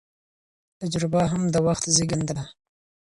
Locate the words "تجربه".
0.81-1.21